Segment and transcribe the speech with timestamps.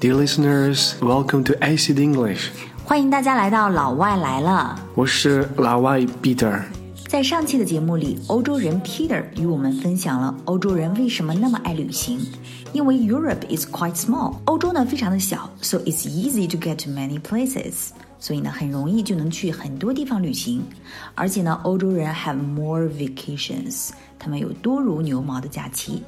[0.00, 2.48] Dear listeners, welcome to Yixi English。
[2.86, 4.80] 欢迎大家来到老外来了。
[4.94, 6.62] 我是老外 Peter。
[7.06, 12.18] 在上期的节目里，欧洲人 Peter 与我们分享了欧洲人为什么那么爱旅行。
[12.72, 17.90] 因为 Europe is quite small，欧洲呢非常的小，so it's easy to get to many places。
[18.18, 20.62] 所以呢，很容易就能去很多地方旅行，
[21.14, 26.02] 而且呢，欧洲人 have more vacations，他们有多如牛毛的假期。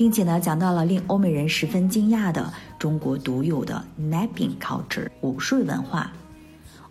[0.00, 6.10] 并且呢，讲到了令欧美人十分惊讶的中国独有的 napping culture 午睡文化。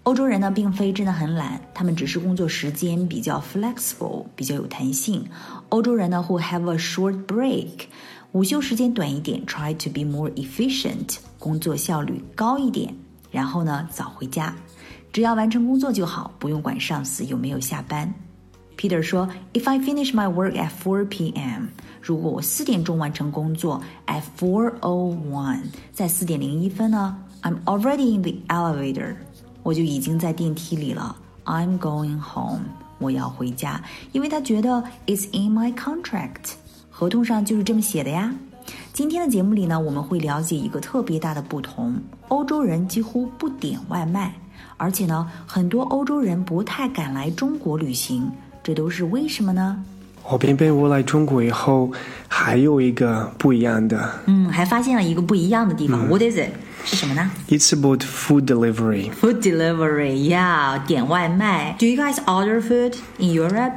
[0.04, 5.26] 欧洲人呢，并非真的很懒，他们只是工作时间比较 flexible，比较有弹性。
[5.70, 7.88] 欧洲人呢，会 have a short break，
[8.34, 12.94] 午休时间短一点，try to be more efficient，工作效率高一点。
[13.32, 14.56] 然后呢，早回家，
[15.12, 18.14] 只要完成工作就好，不用管上司有没有下班。
[18.80, 21.66] Peter 说：“If I finish my work at 4 p.m.
[22.02, 25.60] 如果我四点钟完成工作，at 4:01，
[25.92, 29.16] 在四点零一分呢，I'm already in the elevator，
[29.64, 31.14] 我就已经在电梯里了。
[31.44, 32.62] I'm going home，
[33.00, 36.54] 我要回家，因为他觉得 it's in my contract，
[36.90, 38.34] 合同上就是这么写的呀。
[38.94, 44.34] 今天的节目里呢，我们会了解一个特别大的不同：欧洲人几乎不点外卖，
[44.78, 48.32] 而且呢，很多欧洲人不太敢来中国旅行。”
[48.69, 49.77] 这都是为什么呢？
[50.27, 51.93] 我偏偏我来中国以后，
[52.29, 54.11] 还有一个不一样的。
[54.27, 56.09] 嗯，还发现了一个不一样的地方。
[56.09, 56.51] What is it？
[56.87, 57.31] 是什么呢？
[57.49, 59.11] It's about food delivery.
[59.11, 61.77] Food delivery, yeah，点外卖。
[61.79, 63.73] Do you guys order food in Europe?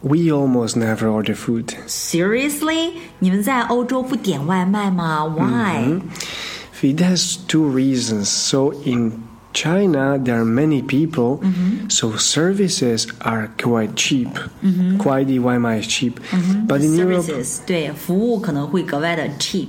[0.00, 1.74] We almost never order food.
[1.86, 2.92] Seriously？
[3.20, 5.24] 你们在欧洲不点外卖吗？
[5.24, 6.00] Why?
[6.82, 8.24] It has two reasons.
[8.26, 9.12] So in
[9.58, 11.88] China, there are many people, mm-hmm.
[11.88, 14.28] so services are quite cheap.
[14.62, 14.98] Mm-hmm.
[14.98, 16.18] 快递外卖 is cheap.
[16.32, 16.66] Mm-hmm.
[16.66, 19.68] But in services, Europe, 对服务可能会格外的 cheap.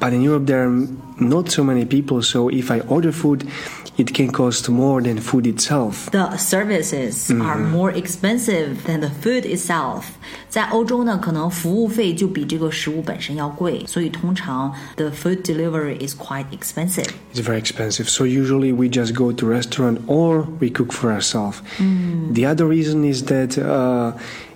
[0.00, 0.86] But in Europe, there are
[1.18, 3.48] not so many people, so if I order food,
[3.96, 6.10] it can cost more than food itself.
[6.10, 7.46] The services mm -hmm.
[7.46, 10.04] are more expensive than the food itself.
[10.50, 17.08] 在欧洲呢，可能服务费就比这个食物本身要贵，所以通常 the food delivery is quite expensive.
[17.32, 18.04] It's very expensive.
[18.04, 21.62] So usually we just go to restaurant or we cook for ourselves.
[21.78, 22.34] Mm.
[22.34, 23.56] The other reason is that.
[23.56, 24.12] Uh,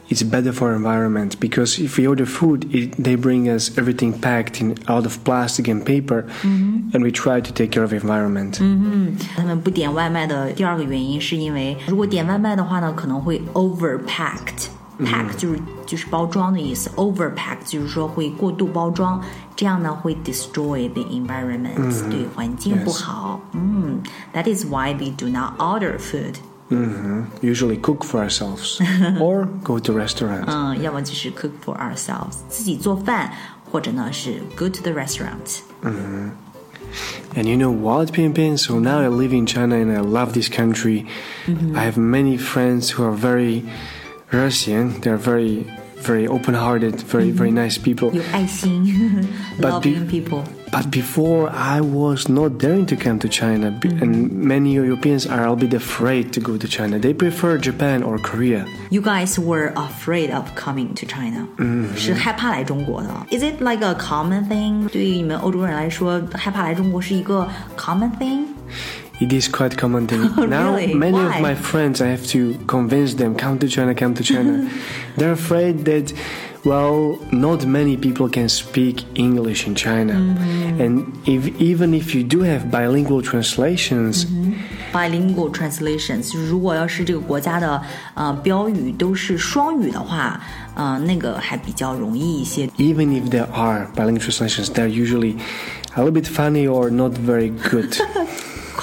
[0.09, 4.61] it's better for environment because if we order food, it, they bring us everything packed
[4.61, 6.91] in out of plastic and paper, mm-hmm.
[6.93, 8.59] and we try to take care of environment.
[8.61, 19.19] 嗯哼，他们不点外卖的第二个原因是因为如果点外卖的话呢，可能会 overpacked。pack 就是就是包装的意思，overpack 就是说会过度包装，
[19.57, 23.41] 这样呢会 destroy the environment，、嗯、对环境不好。
[23.55, 24.03] 嗯，
[24.35, 26.35] That is why we do not order food.
[26.70, 27.46] Mm-hmm.
[27.46, 28.82] Usually cook for ourselves
[29.22, 30.46] or go to restaurant.
[30.48, 33.32] 嗯，要么就是 cook for ourselves，自己做饭，
[33.72, 35.60] 或者呢是 go to the restaurant。
[35.82, 36.30] 嗯、mm-hmm.
[37.36, 38.58] And you know what, Pianpian?
[38.58, 41.06] So now I live in China and I love this country.
[41.46, 41.76] Mm-hmm.
[41.76, 43.64] I have many friends who are very
[44.32, 45.02] Russian.
[45.02, 45.66] They're very,
[45.98, 47.64] very open-hearted, very, very mm-hmm.
[47.64, 48.12] nice people.
[48.14, 49.28] 有爱心
[49.60, 50.44] ，loving people.
[50.75, 54.03] But before, I was not daring to come to China, mm-hmm.
[54.03, 56.97] and many Europeans are a bit afraid to go to China.
[57.01, 58.67] They prefer Japan or Korea.
[58.91, 61.49] You guys were afraid of coming to China.
[61.57, 61.97] Mm-hmm.
[63.31, 64.89] Is it like a common thing?
[64.91, 68.45] 对于你们欧洲人来说，害怕来中国是一个 common thing?
[69.21, 70.31] It is quite common thing.
[70.39, 70.95] Oh, now, really?
[70.95, 71.37] many Why?
[71.37, 74.71] of my friends, I have to convince them, come to China, come to China.
[75.19, 76.15] They're afraid that
[76.65, 80.81] well, not many people can speak English in China, mm-hmm.
[80.81, 84.25] and if, even if you do have bilingual translations.
[84.25, 84.55] Mm-hmm.
[84.93, 87.81] Bilingual translations，如果要是这个国家的
[88.15, 90.41] 呃标语都是双语的话，
[90.75, 92.67] 呃，那个还比较容易一些。
[92.77, 95.37] Even if there are bilingual translations, they're usually
[95.95, 97.97] a little bit funny or not very good.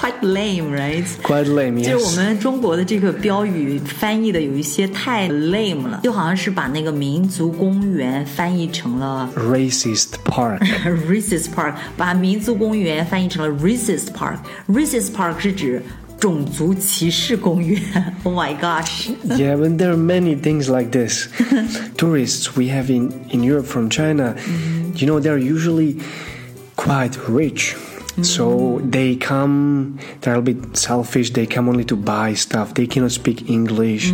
[0.02, 1.04] quite lame, right?
[1.22, 1.90] Quite lame, yes.
[1.90, 15.82] 就是我们中国的这个标语翻译的有一些太 lame 了，就好像是把那个民族公园翻译成了 racist park。racist park，把民族公园翻译成了 racist park。racist park 是指
[16.20, 17.80] 种族歧视公园。
[18.24, 19.08] Oh my gosh.
[19.24, 21.28] yeah, but there are many things like this.
[21.96, 24.92] Tourists we have in, in Europe from China, mm-hmm.
[24.96, 26.00] you know, they're usually
[26.76, 27.76] quite rich.
[28.20, 31.30] So they come, they're a bit selfish.
[31.30, 32.74] They come only to buy stuff.
[32.74, 34.12] They cannot speak English.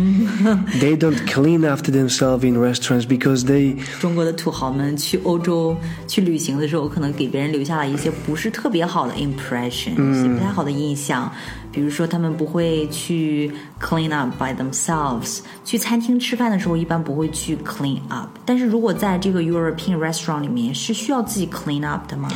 [0.79, 3.75] they don't clean after themselves in restaurants because they.
[3.99, 5.75] 中国的土豪们去欧洲
[6.07, 11.31] 去旅行的时候，可能给别人留下了一些不是特别好的 impression，、嗯、一些不太好的印象。
[11.71, 15.39] 比如说，他们不会去 clean up by themselves。
[15.65, 18.29] 去餐厅吃饭的时候，一般不会去 clean up。
[18.45, 22.29] 但是如果在这个 European restaurant 里面，是需要自己 clean up 的吗？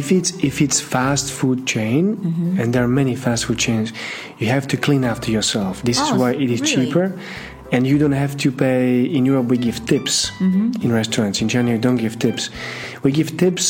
[0.00, 2.60] If it's if it's fast food chain Mm-hmm.
[2.60, 3.88] and there are many fast food chains
[4.40, 6.72] you have to clean after yourself this is Oh, why it is really?
[6.72, 7.06] cheaper
[7.74, 8.84] and you don't have to pay
[9.16, 10.82] in europe we give tips Mm-hmm.
[10.84, 12.42] in restaurants in china you don't give tips
[13.04, 13.64] we give tips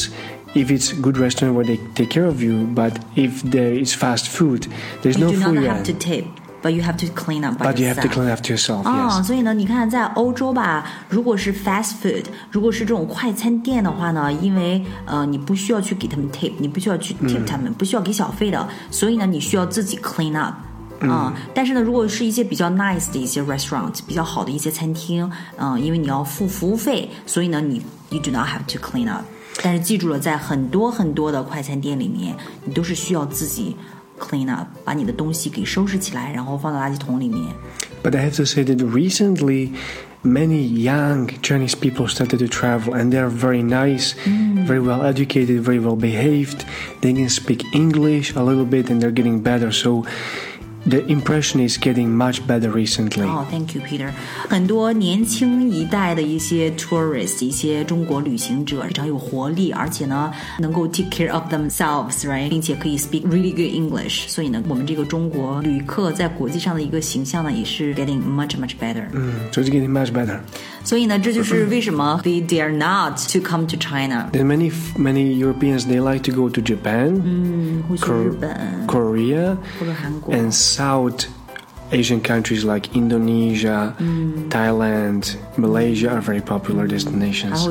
[0.62, 2.92] if it's good restaurant where they take care of you but
[3.24, 4.60] if there is fast food
[5.02, 6.24] there's You no do not food have to tip,
[6.65, 8.13] but you have to clean up by but you have to yourself.
[8.13, 20.53] clean after yourself 哦 yes 所以呢，你看，在欧洲吧，如果是 fast food，如果是这种快餐店的话呢，因为呃，你不需要去给他们 tip，你不需要去 tip 他们，不需要给小费的，所以呢，你需要自己 clean up。
[21.03, 25.27] 嗯，但是呢，如果是一些比较 nice 的一些 restaurant，比较好的一些餐厅，
[25.57, 27.81] 嗯，因为你要付服务费，所以呢，你
[28.11, 29.23] you do not have to clean up。
[29.63, 32.35] 但是记住了，在很多很多的快餐店里面，
[32.65, 33.75] 你都是需要自己
[34.19, 37.53] clean up，把你的东西给收拾起来，然后放到垃圾桶里面。
[38.03, 39.73] But I have to say that recently,
[40.23, 44.13] many young Chinese people started to travel, and they are very nice,
[44.65, 46.65] very well educated, very well behaved.
[47.01, 49.71] They can speak English a little bit, and they're getting better.
[49.71, 50.05] So
[50.85, 53.23] the impression is getting much better recently.
[53.23, 54.11] 哦、t h a n k you, Peter。
[54.49, 64.27] 很多年轻一代的一些 tourist，一些中国旅行者非常有活力，而且呢，能够 take care of themselves，right，并且可以 speak really good English。
[64.27, 69.05] 所以呢，我们这个中国旅客在国际上的一个形象呢，也是 getting much much better。
[69.51, 70.39] So it's getting much better.
[70.83, 76.35] 所以呢，这就是为什么 they dare not to come to China， Then many many Europeans they like to
[76.35, 77.21] go to Japan,
[77.87, 80.33] 会去日本 Korea, 或者韩国。
[80.33, 81.24] and South
[81.90, 84.50] Asian countries like Indonesia, mm.
[84.50, 87.64] Thailand, Malaysia are very popular destinations.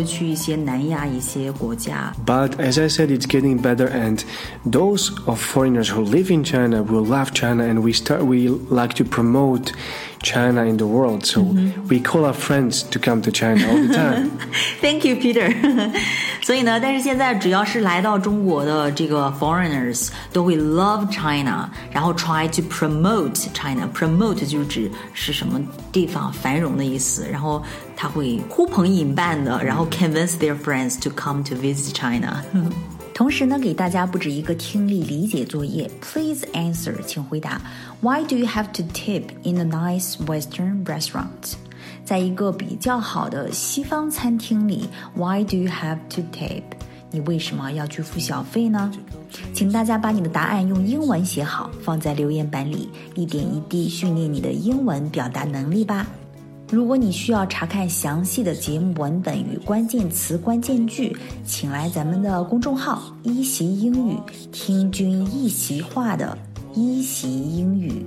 [2.25, 4.23] But as I said, it's getting better, and
[4.65, 8.93] those of foreigners who live in China will love China, and we start we like
[8.95, 9.73] to promote
[10.24, 11.42] China in the world, so
[11.88, 14.30] we call our friends to come to China all the time.
[14.80, 15.52] Thank you, Peter
[16.42, 25.60] 。所以呢，但是现在只要是来到中国的这个 foreigners 都会 love China，然后 try to promote China。promote 就是指是什么
[25.92, 27.62] 地方繁荣的意思，然后
[27.96, 32.42] 他会呼朋引伴的，然后 convince their friends to come to visit China。
[33.15, 35.89] 同时呢，给大家布置一个听力理解作业。
[36.01, 37.61] Please answer，请回答。
[38.01, 41.53] Why do you have to tip in a nice Western restaurant？
[42.03, 46.63] 在一个比较好的西方餐厅里，Why do you have to tip？
[47.09, 48.91] 你为什么要去付小费呢？
[49.53, 56.05] 请大家把你的答案用英文写好，放在留言板里，一点一滴训练你的英文表达能力吧。
[56.71, 61.15] 如果你需要查看详细的节目文本与关键词、关键句，
[61.45, 64.17] 请来咱们的公众号“一席英语”，
[64.51, 66.35] 听君一席话的
[66.73, 68.05] 一席英语。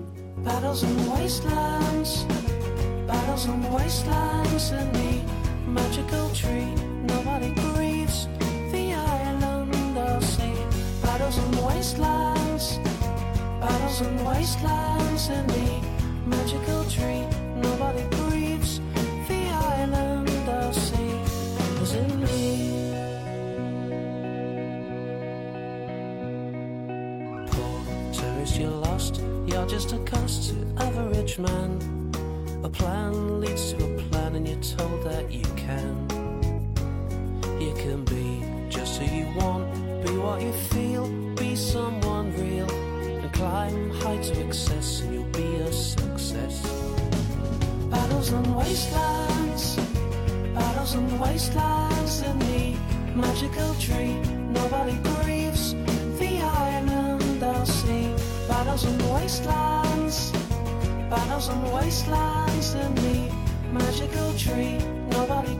[28.57, 29.21] You're lost.
[29.47, 30.55] You're just a cost to
[31.15, 31.71] rich man.
[32.63, 35.95] A plan leads to a plan, and you're told that you can.
[37.61, 39.65] You can be just who you want,
[40.05, 45.57] be what you feel, be someone real, and climb high to excess, and you'll be
[45.57, 46.63] a success.
[47.91, 49.77] Battles and wastelands,
[50.55, 52.77] battles and wastelands in the
[53.15, 54.15] magical tree.
[54.61, 55.38] Nobody grieves
[58.69, 60.31] Battles and wastelands,
[61.09, 63.33] battles and wastelands in the
[63.73, 64.77] magical tree.
[65.11, 65.57] Nobody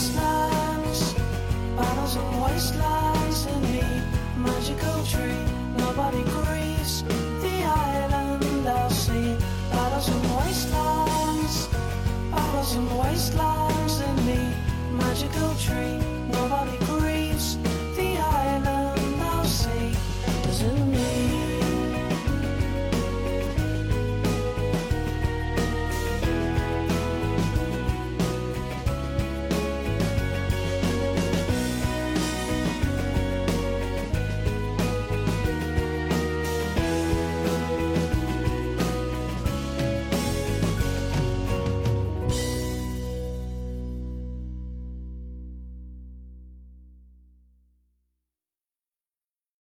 [0.00, 1.14] wastelands,
[1.76, 3.84] battles and wastelands in the
[4.38, 5.44] magical tree.
[5.76, 7.02] Nobody grieves